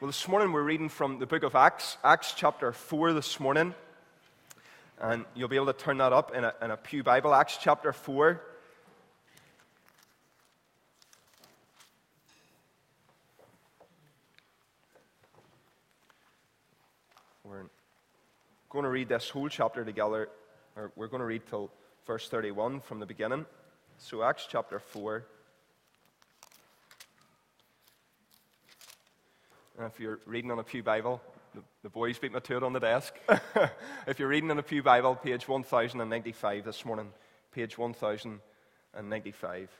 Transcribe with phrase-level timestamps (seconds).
[0.00, 3.74] Well, this morning we're reading from the book of Acts, Acts chapter 4 this morning.
[4.98, 7.58] And you'll be able to turn that up in a, in a Pew Bible, Acts
[7.60, 8.40] chapter 4.
[17.44, 17.64] We're
[18.70, 20.30] going to read this whole chapter together,
[20.76, 21.70] or we're going to read till
[22.06, 23.44] verse 31 from the beginning.
[23.98, 25.26] So, Acts chapter 4.
[29.86, 31.22] If you're reading on a Pew Bible,
[31.54, 33.14] the, the boys beat me to it on the desk.
[34.06, 37.08] if you're reading on a Pew Bible, page 1095 this morning,
[37.52, 39.70] page 1095.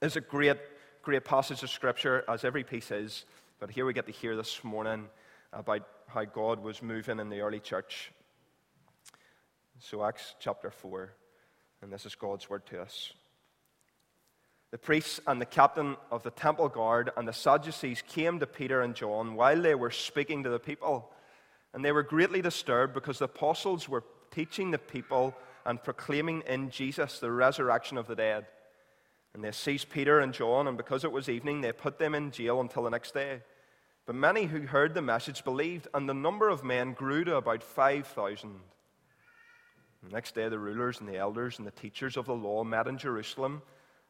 [0.00, 0.56] It's a great,
[1.02, 3.24] great passage of Scripture, as every piece is,
[3.58, 5.08] but here we get to hear this morning
[5.52, 8.12] about how God was moving in the early church.
[9.80, 11.12] So, Acts chapter 4,
[11.82, 13.12] and this is God's word to us.
[14.72, 18.80] The priests and the captain of the temple guard and the Sadducees came to Peter
[18.80, 21.12] and John while they were speaking to the people.
[21.74, 25.34] And they were greatly disturbed because the apostles were teaching the people
[25.66, 28.46] and proclaiming in Jesus the resurrection of the dead.
[29.34, 32.30] And they seized Peter and John, and because it was evening, they put them in
[32.30, 33.40] jail until the next day.
[34.06, 37.62] But many who heard the message believed, and the number of men grew to about
[37.62, 38.54] 5,000.
[40.02, 42.88] The next day, the rulers and the elders and the teachers of the law met
[42.88, 43.62] in Jerusalem.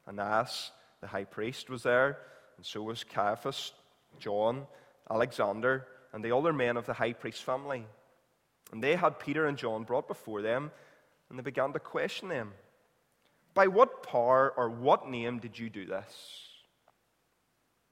[0.06, 2.19] Annas, the high priest, was there,
[2.56, 3.72] and so was Caiaphas,
[4.19, 4.67] John,
[5.11, 7.86] Alexander, and the other men of the high priest's family.
[8.73, 10.70] And they had Peter and John brought before them,
[11.28, 12.53] and they began to question them
[13.55, 16.48] By what power or what name did you do this?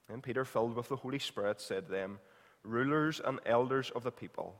[0.09, 2.19] And Peter, filled with the Holy Spirit, said to them,
[2.65, 4.57] Rulers and elders of the people,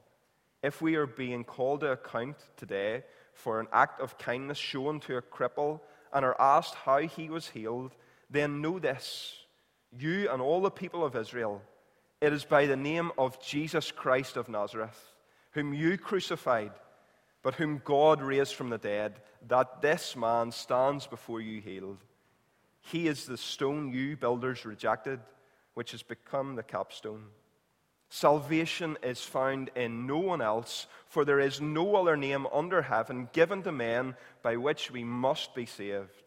[0.63, 3.03] if we are being called to account today
[3.35, 5.81] for an act of kindness shown to a cripple
[6.13, 7.93] and are asked how he was healed,
[8.31, 9.37] then know this,
[9.99, 11.63] you and all the people of Israel,
[12.21, 15.13] it is by the name of Jesus Christ of Nazareth,
[15.53, 16.73] whom you crucified,
[17.43, 21.99] but whom God raised from the dead, that this man stands before you healed.
[22.83, 25.21] He is the stone you builders rejected,
[25.75, 27.25] which has become the capstone.
[28.13, 33.29] Salvation is found in no one else, for there is no other name under heaven
[33.33, 36.25] given to men by which we must be saved.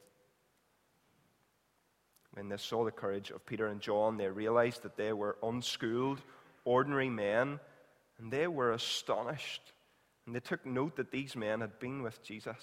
[2.32, 6.22] When they saw the courage of Peter and John, they realized that they were unschooled,
[6.64, 7.60] ordinary men,
[8.18, 9.74] and they were astonished.
[10.26, 12.56] And they took note that these men had been with Jesus.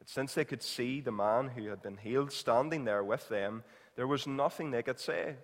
[0.00, 3.62] But since they could see the man who had been healed standing there with them,
[3.94, 5.36] there was nothing they could say.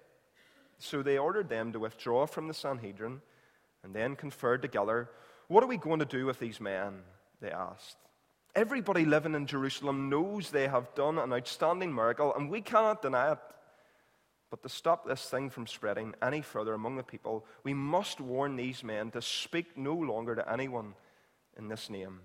[0.83, 3.23] So they ordered them to withdraw from the Sanhedrin
[3.85, 5.09] and then conferred together.
[5.47, 7.03] What are we going to do with these men?
[7.41, 7.97] They asked.
[8.57, 13.31] Everybody living in Jerusalem knows they have done an outstanding miracle, and we cannot deny
[13.31, 13.39] it.
[14.51, 18.57] But to stop this thing from spreading any further among the people, we must warn
[18.57, 20.95] these men to speak no longer to anyone
[21.57, 22.23] in this name.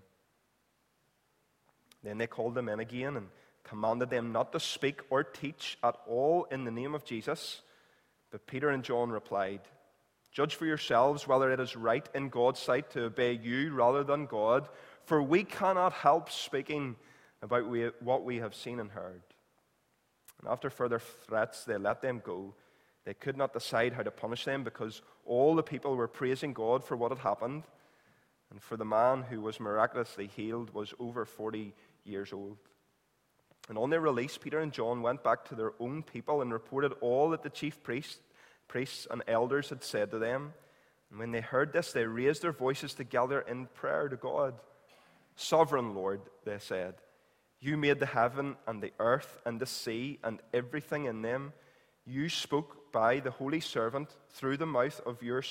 [2.03, 3.27] Then they called them in again and
[3.63, 7.61] commanded them not to speak or teach at all in the name of Jesus.
[8.31, 9.61] But Peter and John replied,
[10.31, 14.25] Judge for yourselves whether it is right in God's sight to obey you rather than
[14.25, 14.67] God,
[15.05, 16.95] for we cannot help speaking
[17.41, 17.63] about
[18.01, 19.21] what we have seen and heard.
[20.39, 22.53] And after further threats, they let them go.
[23.05, 26.83] They could not decide how to punish them because all the people were praising God
[26.83, 27.63] for what had happened.
[28.51, 31.73] And for the man who was miraculously healed was over 40
[32.03, 32.57] years old.
[33.69, 36.93] And on their release, Peter and John went back to their own people and reported
[37.01, 38.19] all that the chief priests,
[38.67, 40.53] priests and elders had said to them.
[41.09, 44.55] And when they heard this, they raised their voices together in prayer to God.
[45.35, 46.95] Sovereign Lord, they said,
[47.59, 51.53] you made the heaven and the earth and the sea and everything in them.
[52.05, 55.43] You spoke by the Holy Servant through the mouth of your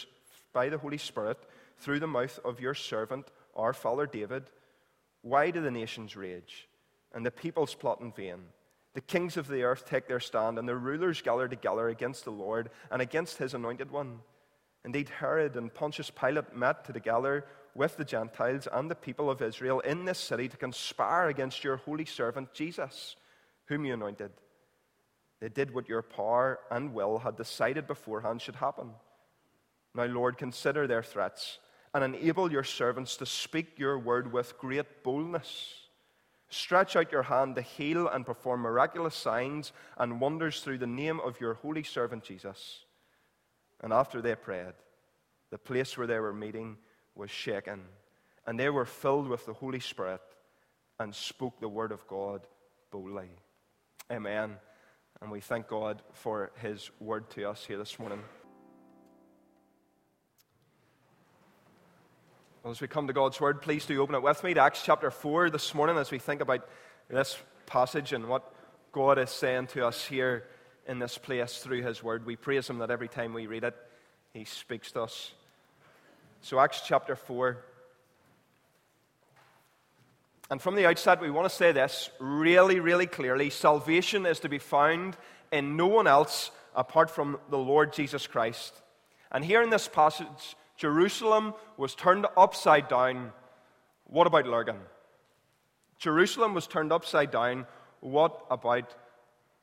[0.53, 1.39] by the Holy Spirit
[1.79, 4.45] through the mouth of your servant, our father David.
[5.21, 6.69] Why do the nations rage?
[7.17, 8.43] And the peoples plot in vain.
[8.93, 12.31] The kings of the earth take their stand, and the rulers gather together against the
[12.31, 14.21] Lord and against his anointed one.
[14.85, 19.81] Indeed, Herod and Pontius Pilate met together with the Gentiles and the people of Israel
[19.81, 23.17] in this city to conspire against your holy servant Jesus,
[23.65, 24.31] whom you anointed.
[25.41, 28.91] They did what your power and will had decided beforehand should happen.
[29.95, 31.61] Now, Lord, consider their threats
[31.95, 35.86] and enable your servants to speak your word with great boldness.
[36.49, 41.21] Stretch out your hand to heal and perform miraculous signs and wonders through the name
[41.21, 42.85] of your holy servant Jesus.
[43.83, 44.75] And after they prayed,
[45.51, 46.77] the place where they were meeting
[47.15, 47.83] was shaken,
[48.47, 50.21] and they were filled with the Holy Spirit
[50.99, 52.47] and spoke the word of God
[52.91, 53.31] boldly.
[54.11, 54.57] Amen.
[55.21, 58.23] And we thank God for his word to us here this morning.
[62.67, 64.83] Well, as we come to God's Word, please do open it with me to Acts
[64.85, 66.69] chapter 4 this morning as we think about
[67.09, 68.53] this passage and what
[68.91, 70.43] God is saying to us here
[70.89, 72.27] in this place through His Word.
[72.27, 73.77] We praise Him that every time we read it,
[74.33, 75.31] He speaks to us.
[76.41, 77.57] So, Acts chapter 4.
[80.51, 84.49] And from the outset, we want to say this really, really clearly salvation is to
[84.49, 85.17] be found
[85.53, 88.75] in no one else apart from the Lord Jesus Christ.
[89.31, 93.33] And here in this passage, Jerusalem was turned upside down.
[94.05, 94.79] What about Lurgan?
[95.99, 97.67] Jerusalem was turned upside down.
[98.01, 98.95] What about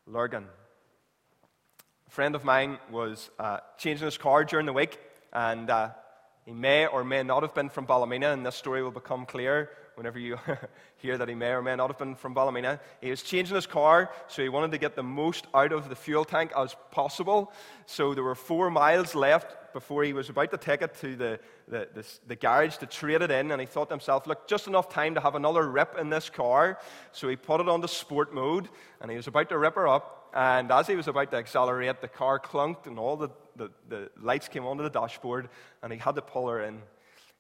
[0.08, 0.46] Lurgan?
[2.08, 5.00] A friend of mine was uh, changing his car during the week,
[5.32, 5.90] and uh,
[6.46, 9.70] he may or may not have been from Ballymena, and this story will become clear
[9.96, 10.38] whenever you
[10.98, 12.80] hear that he may or may not have been from Ballymena.
[13.02, 15.96] He was changing his car, so he wanted to get the most out of the
[15.96, 17.52] fuel tank as possible.
[17.86, 21.40] So there were four miles left before he was about to take it to the,
[21.68, 24.68] the, the, the garage to trade it in, and he thought to himself, look, just
[24.68, 26.80] enough time to have another rip in this car.
[27.12, 28.70] So he put it on the sport mode,
[29.02, 30.30] and he was about to rip her up.
[30.34, 34.10] And as he was about to accelerate, the car clunked, and all the, the, the
[34.22, 35.50] lights came onto the dashboard,
[35.82, 36.82] and he had to pull her in.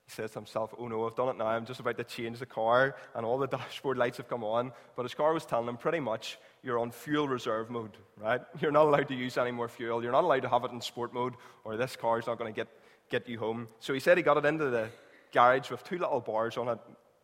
[0.05, 1.47] He says to himself, Oh no, I've done it now.
[1.47, 4.71] I'm just about to change the car, and all the dashboard lights have come on.
[4.95, 8.41] But his car was telling him pretty much, You're on fuel reserve mode, right?
[8.59, 10.03] You're not allowed to use any more fuel.
[10.03, 11.33] You're not allowed to have it in sport mode,
[11.63, 12.67] or this car is not going to get,
[13.09, 13.67] get you home.
[13.79, 14.89] So he said he got it into the
[15.31, 16.79] garage with two little bars on it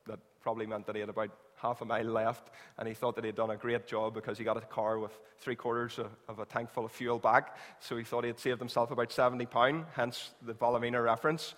[0.07, 1.29] that probably meant that he had about
[1.61, 4.37] half a mile left, and he thought that he had done a great job because
[4.37, 7.57] he got a car with three quarters of, a tank full of fuel back.
[7.79, 11.55] So he thought he had saved himself about 70 pounds, hence the Ballymena reference.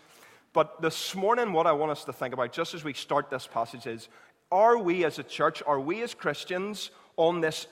[0.54, 3.48] But this morning, what I want us to think about, just as we start this
[3.48, 4.10] passage, is
[4.52, 7.68] are we as a church, are we as Christians on this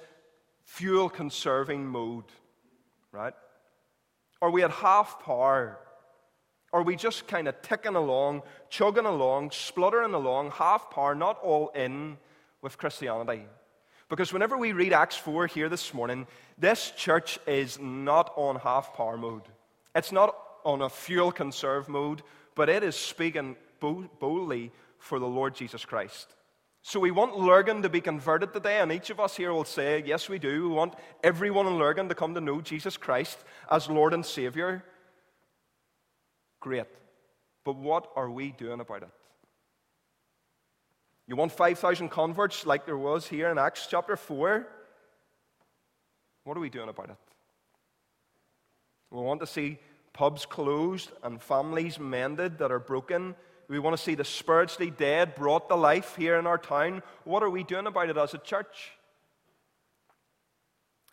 [0.64, 2.26] fuel conserving mode?
[3.12, 3.34] Right?
[4.42, 5.78] Are we at half power?
[6.72, 11.70] Are we just kind of ticking along, chugging along, spluttering along, half power, not all
[11.70, 12.18] in
[12.62, 13.44] with Christianity?
[14.08, 16.28] Because whenever we read Acts 4 here this morning,
[16.58, 19.44] this church is not on half power mode.
[19.96, 22.22] It's not on a fuel conserve mode
[22.60, 26.36] but it is speaking boldly for the Lord Jesus Christ.
[26.82, 30.04] So we want Lurgan to be converted today, and each of us here will say,
[30.06, 30.68] Yes, we do.
[30.68, 33.38] We want everyone in Lurgan to come to know Jesus Christ
[33.72, 34.84] as Lord and Savior.
[36.60, 36.88] Great.
[37.64, 39.10] But what are we doing about it?
[41.28, 44.68] You want 5,000 converts like there was here in Acts chapter 4?
[46.44, 47.18] What are we doing about it?
[49.12, 49.80] We want to see
[50.14, 53.36] pubs closed and families mended that are broken.
[53.68, 57.04] We want to see the spiritually dead brought to life here in our town.
[57.24, 58.92] What are we doing about it as a church?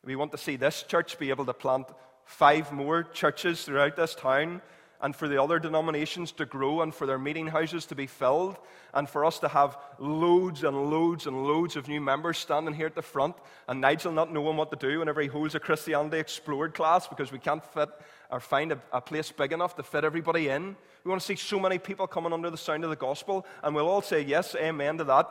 [0.05, 1.89] We want to see this church be able to plant
[2.25, 4.63] five more churches throughout this town
[5.01, 8.57] and for the other denominations to grow and for their meeting houses to be filled
[8.95, 12.87] and for us to have loads and loads and loads of new members standing here
[12.87, 13.37] at the front
[13.69, 17.31] and Nigel not knowing what to do whenever he holds a Christianity Explored class because
[17.31, 17.89] we can't fit
[18.31, 20.77] or find a, a place big enough to fit everybody in.
[21.05, 23.75] We want to see so many people coming under the sound of the gospel and
[23.75, 25.29] we'll all say yes, amen to that.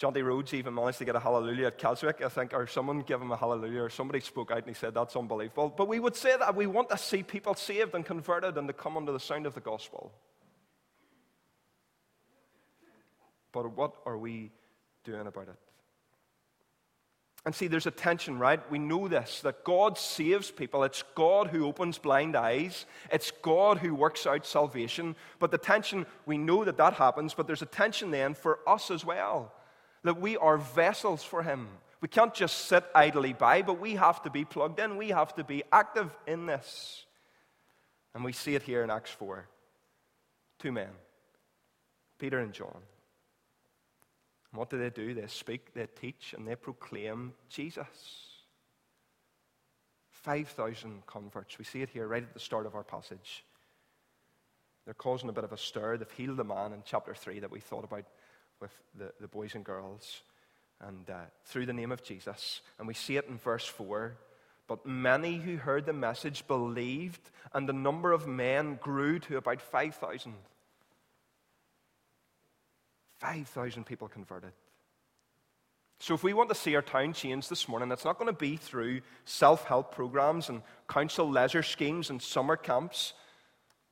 [0.00, 3.20] Jonty Rhodes even managed to get a hallelujah at Keswick, I think, or someone gave
[3.20, 5.72] him a hallelujah, or somebody spoke out and he said, That's unbelievable.
[5.76, 8.74] But we would say that we want to see people saved and converted and to
[8.74, 10.12] come under the sound of the gospel.
[13.52, 14.50] But what are we
[15.04, 15.56] doing about it?
[17.46, 18.58] And see, there's a tension, right?
[18.70, 20.82] We know this that God saves people.
[20.82, 22.84] It's God who opens blind eyes.
[23.12, 25.14] It's God who works out salvation.
[25.38, 28.90] But the tension, we know that that happens, but there's a tension then for us
[28.90, 29.52] as well
[30.04, 31.68] that we are vessels for Him.
[32.00, 34.96] We can't just sit idly by, but we have to be plugged in.
[34.96, 37.06] We have to be active in this.
[38.14, 39.48] And we see it here in Acts 4.
[40.58, 40.90] Two men,
[42.18, 42.76] Peter and John.
[44.52, 45.14] And what do they do?
[45.14, 47.86] They speak, they teach, and they proclaim Jesus.
[50.10, 51.58] 5,000 converts.
[51.58, 53.44] We see it here right at the start of our passage.
[54.84, 55.96] They're causing a bit of a stir.
[55.96, 58.04] They've healed the man in chapter 3 that we thought about
[58.60, 60.22] with the, the boys and girls
[60.80, 62.60] and uh, through the name of Jesus.
[62.78, 64.16] And we see it in verse 4.
[64.66, 69.60] But many who heard the message believed, and the number of men grew to about
[69.60, 70.32] 5,000.
[73.18, 74.52] 5,000 people converted.
[76.00, 78.38] So, if we want to see our town change this morning, it's not going to
[78.38, 83.14] be through self help programs and council leisure schemes and summer camps.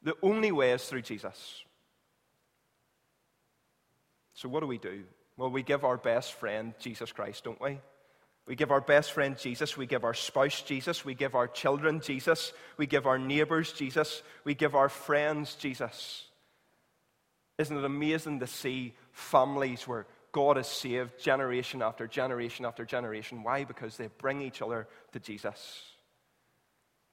[0.02, 1.62] The only way is through Jesus.
[4.34, 5.04] So, what do we do?
[5.36, 7.80] Well, we give our best friend Jesus Christ, don't we?
[8.46, 9.76] We give our best friend Jesus.
[9.76, 11.04] We give our spouse Jesus.
[11.04, 12.52] We give our children Jesus.
[12.76, 14.22] We give our neighbors Jesus.
[14.44, 16.24] We give our friends Jesus.
[17.58, 23.44] Isn't it amazing to see families where God has saved generation after generation after generation?
[23.44, 23.64] Why?
[23.64, 25.82] Because they bring each other to Jesus.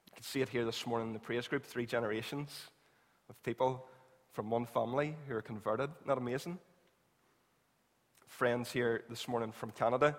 [0.06, 2.50] You can see it here this morning in the praise group three generations
[3.28, 3.86] of people
[4.32, 5.90] from one family who are converted.
[6.06, 6.58] Not amazing?
[8.40, 10.16] Friends here this morning from Canada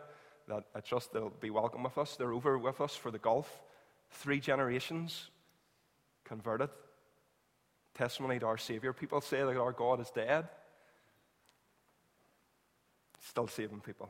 [0.48, 2.16] that I trust they'll be welcome with us.
[2.16, 3.64] They're over with us for the Gulf.
[4.12, 5.32] Three generations
[6.24, 6.70] converted.
[7.96, 8.94] Testimony to our Savior.
[8.94, 10.48] People say that our God is dead.
[13.22, 14.08] Still saving people.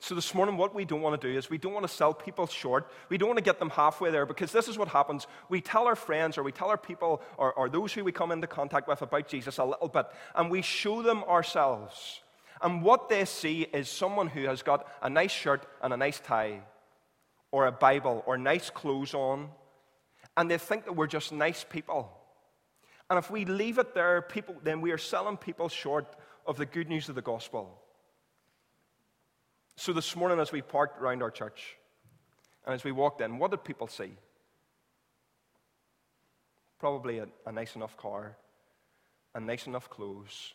[0.00, 2.12] So, this morning, what we don't want to do is we don't want to sell
[2.12, 2.90] people short.
[3.08, 5.26] We don't want to get them halfway there because this is what happens.
[5.48, 8.30] We tell our friends or we tell our people or, or those who we come
[8.30, 12.20] into contact with about Jesus a little bit, and we show them ourselves.
[12.64, 16.18] And what they see is someone who has got a nice shirt and a nice
[16.18, 16.62] tie,
[17.52, 19.50] or a Bible, or nice clothes on,
[20.34, 22.10] and they think that we're just nice people.
[23.10, 26.16] And if we leave it there, people, then we are selling people short
[26.46, 27.78] of the good news of the gospel.
[29.76, 31.76] So this morning, as we parked around our church,
[32.64, 34.12] and as we walked in, what did people see?
[36.78, 38.38] Probably a, a nice enough car,
[39.34, 40.54] a nice enough clothes,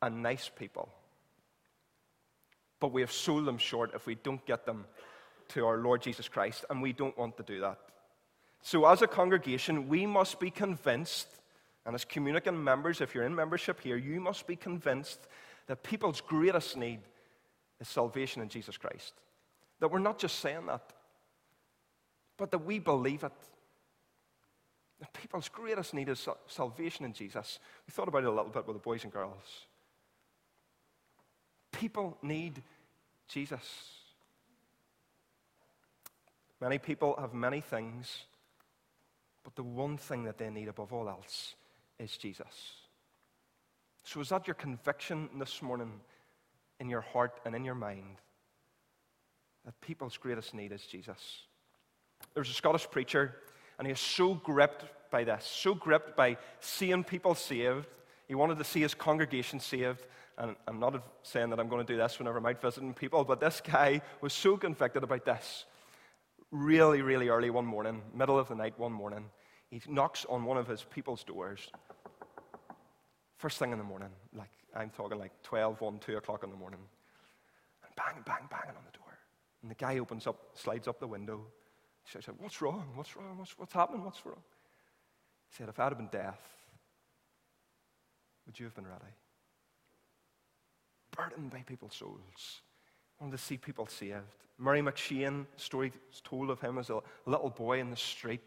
[0.00, 0.90] and nice people
[2.80, 4.86] but we have sold them short if we don't get them
[5.48, 7.78] to our Lord Jesus Christ, and we don't want to do that.
[8.62, 11.28] So, as a congregation, we must be convinced,
[11.86, 15.20] and as communicant members, if you're in membership here, you must be convinced
[15.66, 17.00] that people's greatest need
[17.80, 19.14] is salvation in Jesus Christ.
[19.80, 20.92] That we're not just saying that,
[22.36, 23.32] but that we believe it.
[25.00, 27.58] That people's greatest need is salvation in Jesus.
[27.86, 29.66] We thought about it a little bit with the boys and girls.
[31.80, 32.62] People need
[33.26, 33.62] Jesus.
[36.60, 38.26] Many people have many things,
[39.42, 41.54] but the one thing that they need above all else
[41.98, 42.74] is Jesus.
[44.04, 46.00] So, is that your conviction this morning
[46.80, 48.18] in your heart and in your mind?
[49.64, 51.44] That people's greatest need is Jesus.
[52.34, 53.36] There was a Scottish preacher,
[53.78, 57.86] and he was so gripped by this, so gripped by seeing people saved.
[58.30, 60.06] He wanted to see his congregation saved
[60.38, 63.24] and I'm not saying that I'm going to do this whenever I'm out visiting people,
[63.24, 65.64] but this guy was so convicted about this.
[66.52, 69.24] Really, really early one morning, middle of the night one morning,
[69.68, 71.72] he knocks on one of his people's doors.
[73.36, 76.56] First thing in the morning, like I'm talking like 12, 1, 2 o'clock in the
[76.56, 76.78] morning.
[77.84, 79.18] And bang, bang, banging on the door.
[79.62, 81.44] And the guy opens up, slides up the window.
[82.04, 82.90] He says, What's wrong?
[82.94, 83.36] What's wrong?
[83.38, 84.04] What's, what's happening?
[84.04, 84.40] What's wrong?
[85.50, 86.38] He said, If I had been deaf,
[88.50, 89.14] would you have been ready?
[91.16, 92.62] burdened by people's souls.
[93.20, 94.24] Wanted to see people saved.
[94.58, 95.92] Murray M'Cheyne, story
[96.24, 98.42] told of him as a little boy in the street.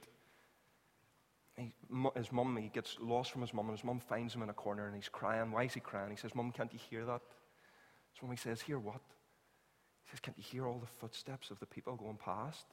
[1.58, 1.74] He,
[2.16, 4.54] his mum, he gets lost from his mum, and his mum finds him in a
[4.54, 5.52] corner and he's crying.
[5.52, 6.12] Why is he crying?
[6.12, 7.22] He says, Mum, can't you hear that?
[8.14, 9.02] His mum says, Hear what?
[10.04, 12.66] He says, Can't you hear all the footsteps of the people going past?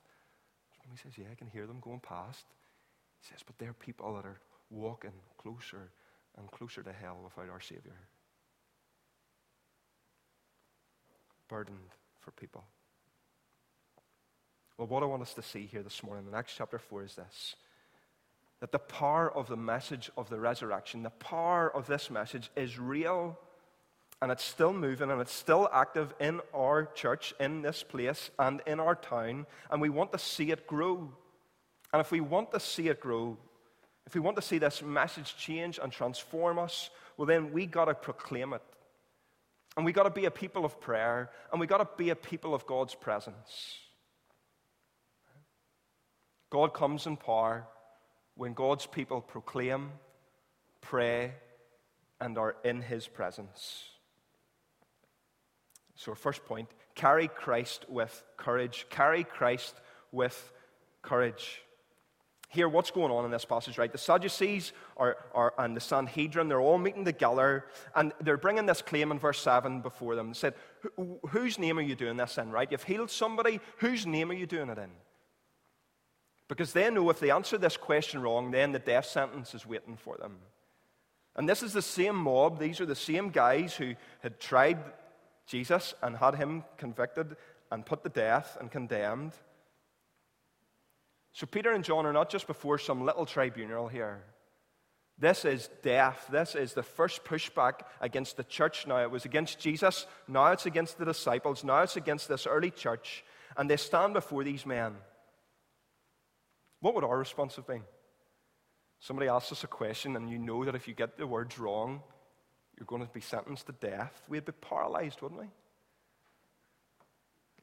[0.70, 2.46] His mum says, Yeah, I can hear them going past.
[3.20, 5.90] He says, But they're people that are walking closer
[6.38, 7.96] and closer to hell without our Savior.
[11.50, 12.64] burdened for people.
[14.78, 17.16] Well, what I want us to see here this morning in Acts chapter 4 is
[17.16, 17.56] this
[18.60, 22.78] that the power of the message of the resurrection, the power of this message is
[22.78, 23.38] real
[24.20, 28.60] and it's still moving and it's still active in our church, in this place, and
[28.66, 31.10] in our town, and we want to see it grow.
[31.92, 33.38] And if we want to see it grow,
[34.10, 37.84] if we want to see this message change and transform us, well, then we got
[37.84, 38.62] to proclaim it.
[39.76, 42.16] And we got to be a people of prayer, and we got to be a
[42.16, 43.78] people of God's presence.
[46.50, 47.68] God comes in power
[48.34, 49.92] when God's people proclaim,
[50.80, 51.30] pray,
[52.20, 53.84] and are in his presence.
[55.94, 58.86] So, our first point carry Christ with courage.
[58.90, 59.76] Carry Christ
[60.10, 60.52] with
[61.00, 61.62] courage
[62.50, 63.90] here what's going on in this passage, right?
[63.90, 67.64] The Sadducees are, are, and the Sanhedrin, they're all meeting together,
[67.94, 70.28] and they're bringing this claim in verse 7 before them.
[70.28, 70.54] They said,
[71.30, 72.70] Whose name are you doing this in, right?
[72.70, 74.90] You've healed somebody, whose name are you doing it in?
[76.48, 79.96] Because they know if they answer this question wrong, then the death sentence is waiting
[79.96, 80.38] for them.
[81.36, 84.78] And this is the same mob, these are the same guys who had tried
[85.46, 87.36] Jesus and had him convicted
[87.70, 89.34] and put to death and condemned.
[91.32, 94.24] So Peter and John are not just before some little tribunal here.
[95.18, 96.26] This is death.
[96.32, 99.02] This is the first pushback against the church now.
[99.02, 100.06] It was against Jesus.
[100.26, 101.62] Now it's against the disciples.
[101.62, 103.22] Now it's against this early church.
[103.56, 104.94] And they stand before these men.
[106.80, 107.82] What would our response have been?
[108.98, 112.02] Somebody asks us a question, and you know that if you get the words wrong,
[112.78, 115.48] you're going to be sentenced to death, we'd be paralyzed, wouldn't we?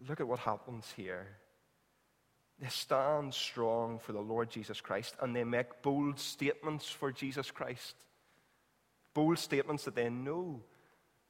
[0.07, 1.27] Look at what happens here.
[2.59, 7.51] They stand strong for the Lord Jesus Christ and they make bold statements for Jesus
[7.51, 7.95] Christ.
[9.13, 10.61] Bold statements that they know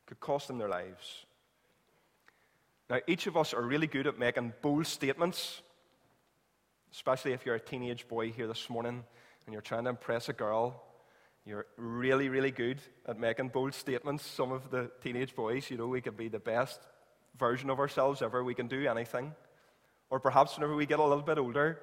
[0.05, 1.25] could cost them their lives.
[2.89, 5.61] Now, each of us are really good at making bold statements,
[6.93, 9.03] especially if you're a teenage boy here this morning
[9.45, 10.81] and you're trying to impress a girl.
[11.45, 14.25] You're really, really good at making bold statements.
[14.25, 16.79] Some of the teenage boys, you know, we can be the best
[17.37, 18.41] version of ourselves ever.
[18.43, 19.33] We can do anything.
[20.09, 21.81] Or perhaps whenever we get a little bit older,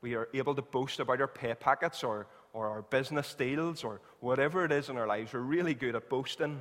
[0.00, 4.00] we are able to boast about our pay packets or, or our business deals or
[4.20, 5.32] whatever it is in our lives.
[5.32, 6.60] We're really good at boasting,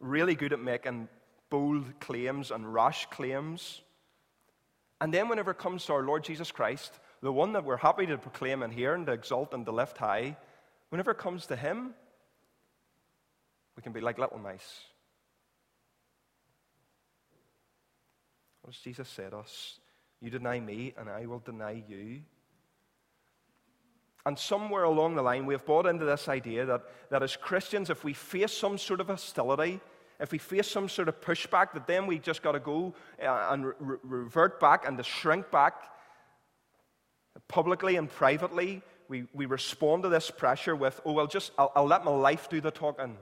[0.00, 1.08] really good at making
[1.50, 3.82] bold claims and rash claims.
[5.00, 8.06] And then, whenever it comes to our Lord Jesus Christ, the one that we're happy
[8.06, 10.36] to proclaim and hear and to exalt and to lift high,
[10.88, 11.94] whenever it comes to Him,
[13.76, 14.80] we can be like little mice.
[18.62, 19.80] What does Jesus say to us?
[20.22, 22.20] You deny me, and I will deny you.
[24.24, 27.90] And somewhere along the line, we have bought into this idea that, that as Christians,
[27.90, 29.80] if we face some sort of hostility,
[30.20, 33.48] if we face some sort of pushback, that then we just got to go uh,
[33.50, 35.74] and re- revert back and to shrink back
[37.48, 38.82] publicly and privately.
[39.08, 42.48] We, we respond to this pressure with, oh, well, just, I'll, I'll let my life
[42.48, 43.16] do the talking.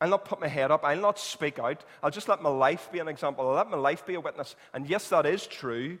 [0.00, 0.84] I'll not put my head up.
[0.84, 1.84] I'll not speak out.
[2.02, 3.48] I'll just let my life be an example.
[3.48, 4.54] I'll let my life be a witness.
[4.72, 5.98] And yes, that is true.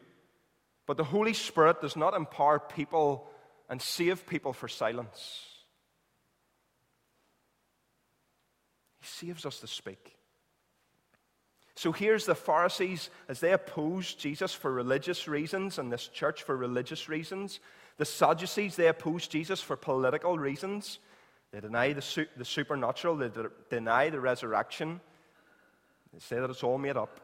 [0.86, 3.28] But the Holy Spirit does not empower people
[3.68, 5.44] and save people for silence.
[9.00, 10.16] He saves us to speak.
[11.74, 16.56] So here's the Pharisees as they oppose Jesus for religious reasons and this church for
[16.56, 17.60] religious reasons.
[17.98, 20.98] The Sadducees, they oppose Jesus for political reasons.
[21.52, 25.00] They deny the, su- the supernatural, they de- deny the resurrection.
[26.12, 27.20] They say that it's all made up.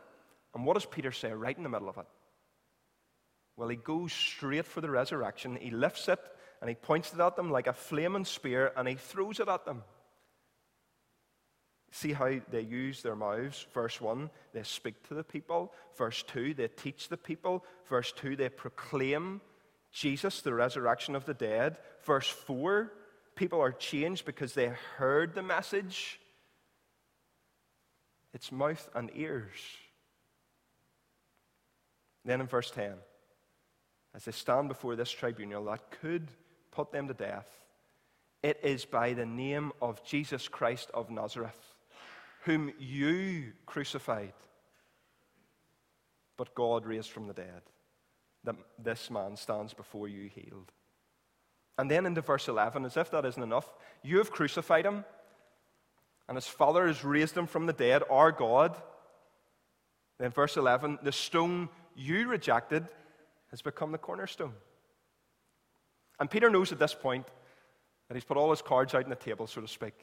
[0.55, 2.07] And what does Peter say right in the middle of it?
[3.57, 5.57] Well, he goes straight for the resurrection.
[5.57, 6.21] He lifts it
[6.61, 9.65] and he points it at them like a flaming spear and he throws it at
[9.65, 9.83] them.
[11.93, 13.67] See how they use their mouths.
[13.73, 15.73] Verse 1, they speak to the people.
[15.97, 17.65] Verse 2, they teach the people.
[17.89, 19.41] Verse 2, they proclaim
[19.93, 21.79] Jesus, the resurrection of the dead.
[22.05, 22.91] Verse 4,
[23.35, 26.21] people are changed because they heard the message.
[28.33, 29.59] It's mouth and ears.
[32.25, 32.95] Then in verse 10,
[34.15, 36.29] as they stand before this tribunal that could
[36.71, 37.47] put them to death,
[38.43, 41.75] it is by the name of Jesus Christ of Nazareth,
[42.43, 44.35] whom you crucified,
[46.37, 47.63] but God raised from the dead,
[48.45, 50.73] that this man stands before you healed.
[51.79, 55.05] And then into verse 11, as if that isn't enough, you have crucified him,
[56.29, 58.77] and his Father has raised him from the dead, our God.
[60.19, 62.87] Then, verse 11, the stone you rejected
[63.51, 64.55] has become the cornerstone.
[66.21, 67.27] And Peter knows at this point
[68.09, 69.95] that he's put all his cards out on the table, so to speak.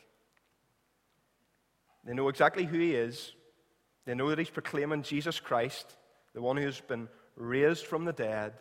[2.06, 3.34] They know exactly who he is.
[4.06, 5.96] They know that he's proclaiming Jesus Christ,
[6.34, 8.54] the one who's been raised from the dead.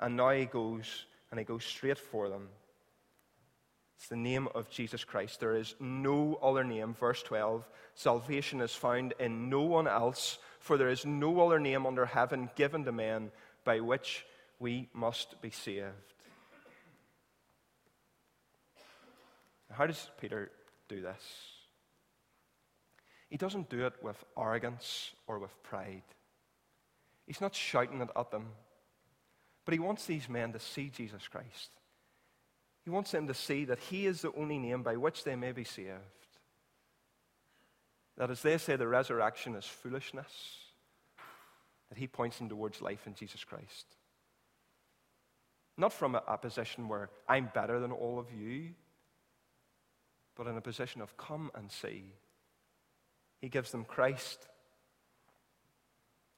[0.00, 2.48] And now he goes and he goes straight for them.
[3.96, 5.40] It's the name of Jesus Christ.
[5.40, 6.94] There is no other name.
[6.94, 11.84] Verse 12 Salvation is found in no one else, for there is no other name
[11.84, 13.30] under heaven given to men
[13.62, 14.24] by which
[14.58, 16.14] we must be saved.
[19.70, 20.50] How does Peter
[20.88, 21.22] do this?
[23.28, 26.02] He doesn't do it with arrogance or with pride.
[27.26, 28.46] He's not shouting it at them.
[29.70, 31.70] But he wants these men to see Jesus Christ.
[32.82, 35.52] He wants them to see that he is the only name by which they may
[35.52, 36.00] be saved.
[38.16, 40.32] That as they say the resurrection is foolishness,
[41.88, 43.86] that he points them towards life in Jesus Christ.
[45.76, 48.70] Not from a, position where I'm better than all of you,
[50.34, 52.06] but in a position of come and see.
[53.40, 54.48] He gives them Christ.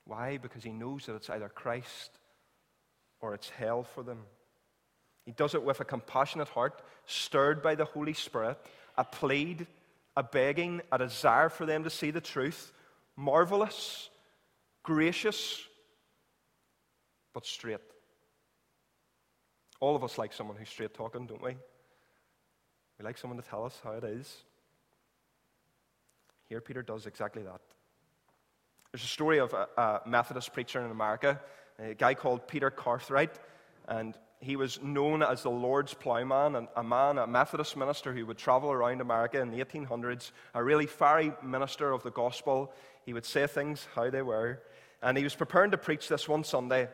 [0.04, 0.36] Why?
[0.36, 2.18] Because he knows that it's either Christ
[3.22, 4.18] or it's hell for them.
[5.24, 8.58] He does it with a compassionate heart, stirred by the Holy Spirit,
[8.98, 9.66] a plead,
[10.16, 12.72] a begging, a desire for them to see the truth.
[13.16, 14.10] Marvelous,
[14.82, 15.62] gracious,
[17.32, 17.78] but straight.
[19.80, 21.56] All of us like someone who's straight talking, don't we?
[22.98, 24.36] We like someone to tell us how it is.
[26.48, 27.60] Here, Peter does exactly that.
[28.90, 31.40] There's a story of a, a Methodist preacher in America
[31.82, 33.38] a guy called Peter Cartwright,
[33.88, 38.38] and he was known as the Lord's plowman, a man, a Methodist minister who would
[38.38, 42.72] travel around America in the 1800s, a really fiery minister of the gospel.
[43.04, 44.62] He would say things how they were.
[45.00, 46.88] And he was preparing to preach this one Sunday,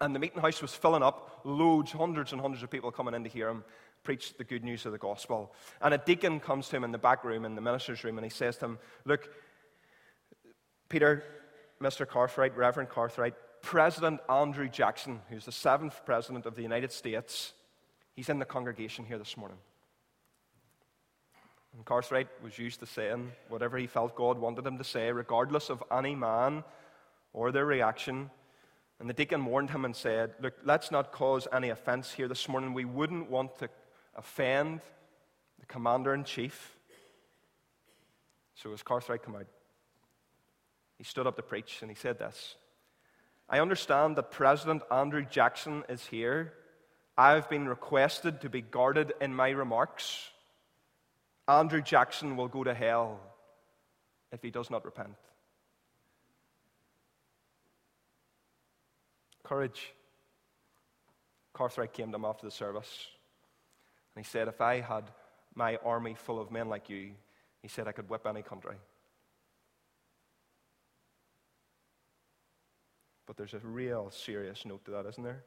[0.00, 3.24] and the meeting house was filling up, loads, hundreds and hundreds of people coming in
[3.24, 3.64] to hear him
[4.02, 5.54] preach the good news of the gospel.
[5.80, 8.24] And a deacon comes to him in the back room, in the minister's room, and
[8.24, 9.28] he says to him, Look,
[10.88, 11.22] Peter,
[11.80, 12.06] Mr.
[12.06, 17.54] Cartwright, Reverend Cartwright, President Andrew Jackson, who's the seventh president of the United States,
[18.14, 19.58] he's in the congregation here this morning.
[21.74, 25.82] And was used to saying whatever he felt God wanted him to say, regardless of
[25.90, 26.64] any man
[27.32, 28.30] or their reaction.
[29.00, 32.46] And the deacon warned him and said, Look, let's not cause any offense here this
[32.48, 32.74] morning.
[32.74, 33.70] We wouldn't want to
[34.14, 34.80] offend
[35.60, 36.76] the commander in chief.
[38.54, 39.46] So as Cartwright came out,
[40.98, 42.56] he stood up to preach and he said this
[43.48, 46.54] I understand that President Andrew Jackson is here.
[47.16, 50.30] I have been requested to be guarded in my remarks.
[51.46, 53.20] Andrew Jackson will go to hell
[54.30, 55.14] if he does not repent.
[59.42, 59.92] Courage.
[61.52, 63.08] Cartwright came to him after the service
[64.14, 65.04] and he said, If I had
[65.54, 67.10] my army full of men like you,
[67.60, 68.76] he said, I could whip any country.
[73.32, 75.42] But there's a real serious note to that, isn't there?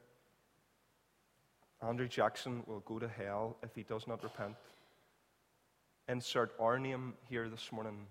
[1.80, 4.56] Andrew Jackson will go to hell if he does not repent.
[6.08, 8.08] Insert our name here this morning.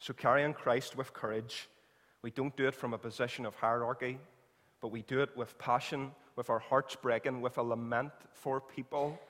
[0.00, 1.68] So, carrying Christ with courage,
[2.22, 4.18] we don't do it from a position of hierarchy,
[4.80, 9.20] but we do it with passion, with our hearts breaking, with a lament for people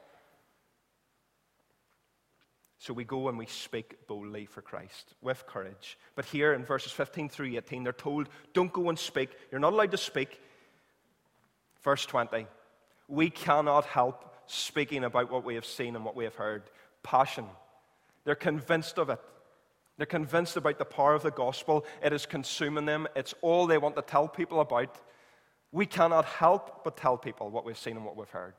[2.81, 5.99] so we go and we speak boldly for Christ with courage.
[6.17, 9.29] But here in verses 15 through 18, they're told, don't go and speak.
[9.51, 10.41] You're not allowed to speak.
[11.85, 12.47] Verse 20,
[13.07, 16.63] we cannot help speaking about what we have seen and what we have heard.
[17.03, 17.45] Passion.
[18.25, 19.21] They're convinced of it.
[19.99, 21.85] They're convinced about the power of the gospel.
[22.03, 23.07] It is consuming them.
[23.15, 24.97] It's all they want to tell people about.
[25.71, 28.55] We cannot help but tell people what we've seen and what we've heard.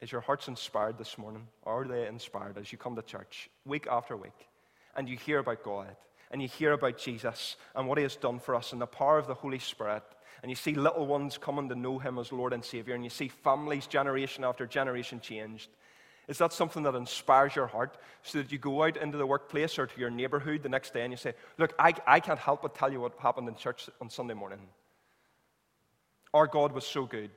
[0.00, 1.48] Is your hearts inspired this morning?
[1.64, 4.48] Are they inspired as you come to church week after week
[4.96, 5.96] and you hear about God
[6.30, 9.18] and you hear about Jesus and what He has done for us and the power
[9.18, 10.04] of the Holy Spirit?
[10.42, 13.10] And you see little ones coming to know Him as Lord and Savior and you
[13.10, 15.68] see families generation after generation changed.
[16.28, 19.78] Is that something that inspires your heart so that you go out into the workplace
[19.78, 22.62] or to your neighborhood the next day and you say, Look, I, I can't help
[22.62, 24.60] but tell you what happened in church on Sunday morning?
[26.32, 27.30] Our God was so good.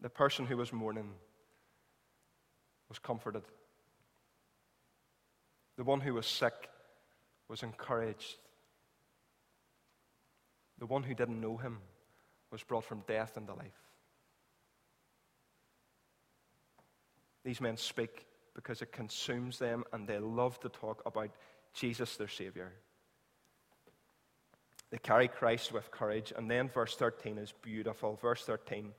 [0.00, 1.10] The person who was mourning
[2.88, 3.42] was comforted.
[5.76, 6.68] The one who was sick
[7.48, 8.36] was encouraged.
[10.78, 11.78] The one who didn't know him
[12.50, 13.72] was brought from death into life.
[17.44, 21.30] These men speak because it consumes them and they love to talk about
[21.74, 22.72] Jesus, their Savior.
[24.90, 26.32] They carry Christ with courage.
[26.36, 28.18] And then verse 13 is beautiful.
[28.20, 28.92] Verse 13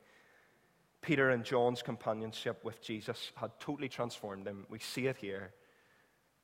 [1.09, 4.67] Peter and John's companionship with Jesus had totally transformed them.
[4.69, 5.53] We see it here.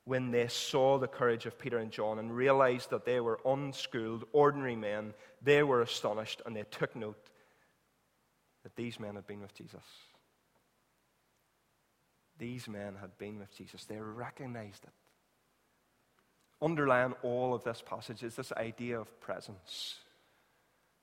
[0.06, 4.24] When they saw the courage of Peter and John and realized that they were unschooled,
[4.32, 7.30] ordinary men, they were astonished and they took note
[8.64, 9.84] that these men had been with Jesus.
[12.36, 13.84] These men had been with Jesus.
[13.84, 14.90] They recognized it.
[16.60, 20.00] Underlying all of this passage is this idea of presence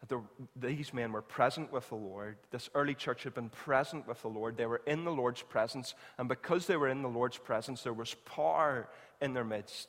[0.08, 0.22] the,
[0.56, 2.38] these men were present with the Lord.
[2.52, 4.58] This early church had been present with the Lord.
[4.58, 5.96] They were in the Lord's presence.
[6.18, 8.90] And because they were in the Lord's presence, there was power
[9.22, 9.88] in their midst.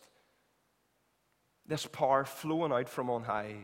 [1.66, 3.57] This power flowing out from on high.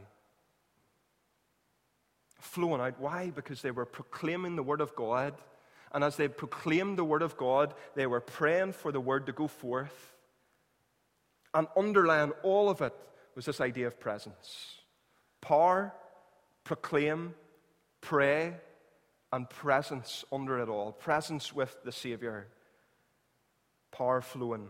[2.40, 2.98] Flowing out.
[2.98, 3.30] Why?
[3.30, 5.34] Because they were proclaiming the Word of God.
[5.92, 9.32] And as they proclaimed the Word of God, they were praying for the Word to
[9.32, 10.14] go forth.
[11.54, 12.94] And underlying all of it
[13.36, 14.76] was this idea of presence
[15.40, 15.92] power
[16.64, 17.34] proclaim,
[18.00, 18.54] pray,
[19.32, 20.92] and presence under it all.
[20.92, 22.48] Presence with the Savior.
[23.92, 24.68] Power flowing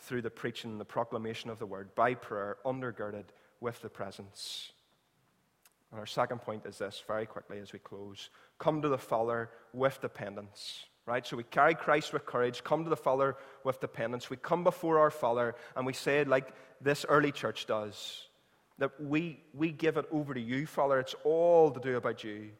[0.00, 3.24] through the preaching and the proclamation of the word by prayer, undergirded
[3.60, 4.72] with the presence.
[5.90, 8.30] And our second point is this, very quickly as we close
[8.62, 10.84] come to the Father with dependence.
[11.04, 11.26] Right?
[11.26, 14.30] So we carry Christ with courage, come to the Father with dependence.
[14.30, 18.28] We come before our Father and we say, like this early church does,
[18.78, 20.98] that we, we give it over to you, Father.
[20.98, 22.50] It's all to do about you.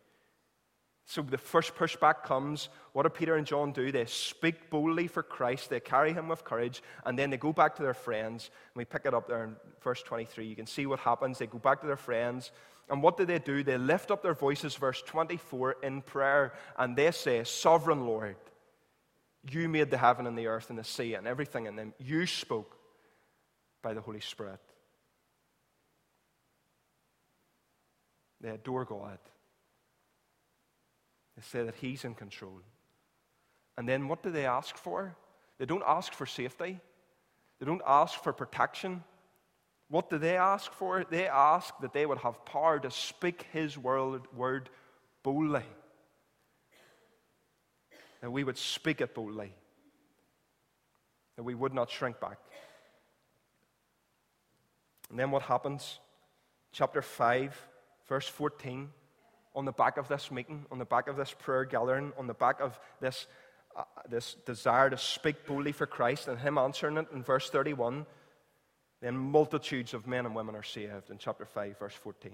[1.05, 2.69] So the first pushback comes.
[2.93, 3.91] What do Peter and John do?
[3.91, 5.69] They speak boldly for Christ.
[5.69, 6.83] They carry him with courage.
[7.05, 8.51] And then they go back to their friends.
[8.73, 10.47] And we pick it up there in verse 23.
[10.47, 11.39] You can see what happens.
[11.39, 12.53] They go back to their friends.
[12.89, 13.63] And what do they do?
[13.63, 16.53] They lift up their voices, verse 24, in prayer.
[16.79, 18.37] And they say, Sovereign Lord,
[19.51, 21.95] you made the heaven and the earth and the sea and everything in them.
[21.99, 22.77] You spoke
[23.83, 24.61] by the Holy Spirit.
[28.51, 29.19] Adore God.
[31.37, 32.61] They say that He's in control.
[33.79, 35.15] And then what do they ask for?
[35.59, 36.81] They don't ask for safety,
[37.59, 39.05] they don't ask for protection.
[39.89, 41.05] What do they ask for?
[41.05, 44.71] They ask that they would have power to speak His word, word
[45.23, 45.65] boldly.
[48.23, 49.53] That we would speak it boldly.
[51.37, 52.39] That we would not shrink back.
[55.11, 55.99] And then what happens?
[56.73, 57.69] Chapter 5,
[58.09, 58.91] verse 14
[59.55, 62.35] on the back of this meeting, on the back of this prayer gathering, on the
[62.35, 63.27] back of this,
[63.77, 68.07] uh, this desire to speak boldly for Christ, and Him answering it in verse 31,
[69.01, 72.33] then multitudes of men and women are saved in chapter 5, verse 14.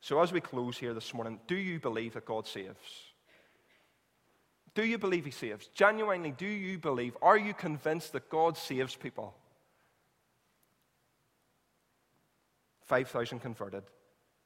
[0.00, 2.76] So, as we close here this morning, do you believe that God saves?
[4.74, 5.68] Do you believe He saves?
[5.68, 7.16] Genuinely, do you believe?
[7.22, 9.34] Are you convinced that God saves people?
[12.86, 13.82] 5,000 converted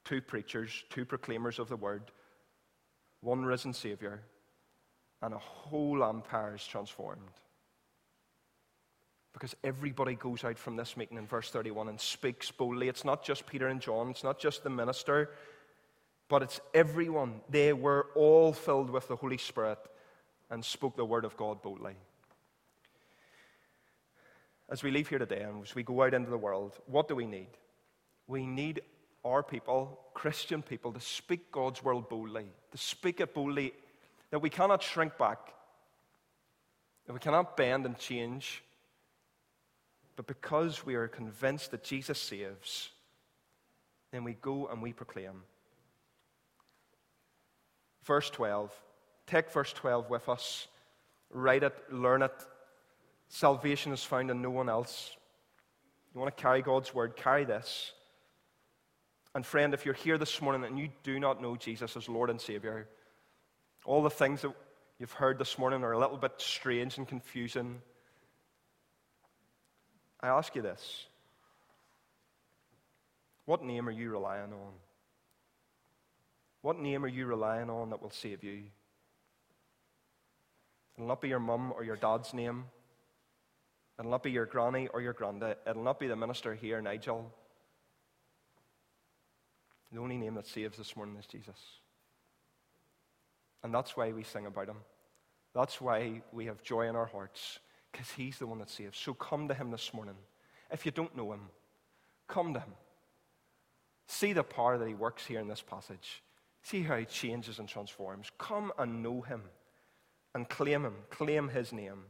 [0.05, 2.11] two preachers, two proclaimers of the word,
[3.21, 4.23] one risen Savior,
[5.23, 7.21] and a whole empire is transformed.
[9.33, 12.89] Because everybody goes out from this meeting in verse 31 and speaks boldly.
[12.89, 15.31] It's not just Peter and John, it's not just the minister,
[16.29, 17.43] but it's everyone.
[17.49, 19.79] They were all filled with the Holy Spirit
[20.51, 21.95] and spoke the word of God boldly.
[24.69, 27.15] As we leave here today and as we go out into the world, what do
[27.15, 27.49] we need?
[28.31, 28.83] We need
[29.25, 33.73] our people, Christian people, to speak God's word boldly, to speak it boldly,
[34.31, 35.53] that we cannot shrink back,
[37.07, 38.63] that we cannot bend and change,
[40.15, 42.91] but because we are convinced that Jesus saves,
[44.13, 45.43] then we go and we proclaim.
[48.05, 48.73] Verse 12.
[49.27, 50.69] Take verse 12 with us.
[51.31, 52.47] Write it, learn it.
[53.29, 55.17] Salvation is found in no one else.
[56.15, 57.93] You want to carry God's word, carry this.
[59.35, 62.31] And friend, if you're here this morning and you do not know Jesus as Lord
[62.31, 62.89] and Savior,
[63.85, 64.53] all the things that
[64.99, 67.81] you've heard this morning are a little bit strange and confusing.
[70.21, 71.07] I ask you this
[73.45, 74.73] What name are you relying on?
[76.63, 78.65] What name are you relying on that will save you?
[80.97, 82.65] It'll not be your mum or your dad's name.
[83.99, 85.57] It'll not be your granny or your granddad.
[85.67, 87.33] It'll not be the minister here, Nigel.
[89.93, 91.59] The only name that saves this morning is Jesus.
[93.63, 94.79] And that's why we sing about him.
[95.55, 97.59] That's why we have joy in our hearts,
[97.91, 98.97] because he's the one that saves.
[98.99, 100.15] So come to him this morning.
[100.71, 101.49] If you don't know him,
[102.29, 102.73] come to him.
[104.07, 106.23] See the power that he works here in this passage.
[106.63, 108.31] See how he changes and transforms.
[108.39, 109.43] Come and know him
[110.35, 112.05] and claim him, claim his name.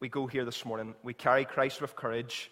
[0.00, 2.50] We go here this morning, we carry Christ with courage.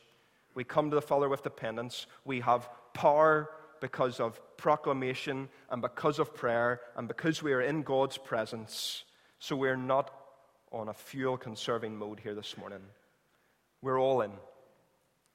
[0.54, 2.06] We come to the Father with dependence.
[2.24, 7.82] We have power because of proclamation and because of prayer and because we are in
[7.82, 9.04] God's presence.
[9.38, 10.14] So we're not
[10.70, 12.82] on a fuel conserving mode here this morning.
[13.82, 14.30] We're all in,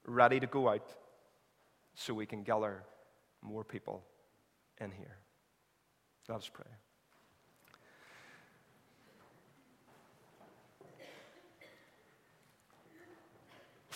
[0.06, 0.94] ready to go out
[1.94, 2.82] so we can gather
[3.42, 4.02] more people
[4.80, 5.18] in here.
[6.28, 6.66] Let us pray.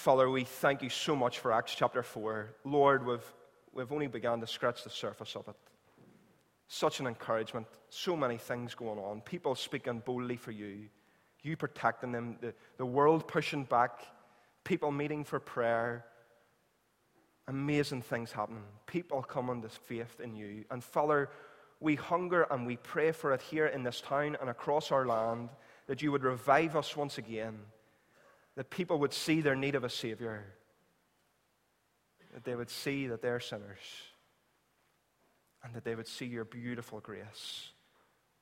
[0.03, 2.57] Father, we thank you so much for Acts chapter 4.
[2.65, 3.35] Lord, we've,
[3.73, 5.55] we've only begun to scratch the surface of it.
[6.67, 9.21] Such an encouragement, so many things going on.
[9.21, 10.89] People speaking boldly for you,
[11.45, 14.01] you protecting them, the, the world pushing back,
[14.65, 16.05] people meeting for prayer.
[17.47, 18.65] Amazing things happening.
[18.89, 20.65] People coming to faith in you.
[20.73, 21.31] And Father,
[21.79, 25.51] we hunger and we pray for it here in this town and across our land
[25.87, 27.61] that you would revive us once again
[28.57, 30.45] that people would see their need of a Savior,
[32.35, 33.79] that they would see that they're sinners,
[35.65, 37.71] and that they would see your beautiful grace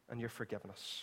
[0.08, 1.02] and your forgiveness.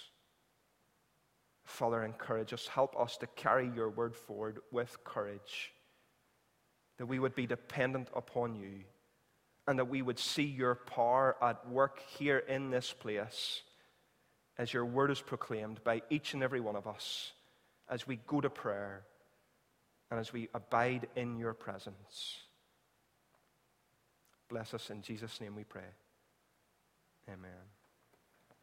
[1.63, 2.67] Father, encourage us.
[2.67, 5.73] Help us to carry your word forward with courage,
[6.97, 8.83] that we would be dependent upon you,
[9.67, 13.61] and that we would see your power at work here in this place
[14.57, 17.33] as your word is proclaimed by each and every one of us
[17.89, 19.03] as we go to prayer
[20.11, 22.37] and as we abide in your presence.
[24.49, 25.89] Bless us in Jesus' name we pray.
[27.29, 27.76] Amen.